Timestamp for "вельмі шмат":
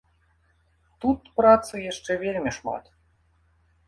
2.23-2.89